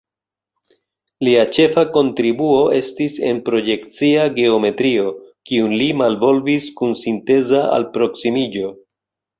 Lia 1.27 1.43
ĉefa 1.57 1.83
kontribuo 1.97 2.57
estis 2.79 3.19
en 3.29 3.43
projekcia 3.51 4.25
geometrio, 4.41 5.15
kiun 5.51 5.77
li 5.85 5.93
malvolvis 6.03 6.75
kun 6.81 7.01
sinteza 7.05 7.65
alproksimiĝo. 7.81 8.77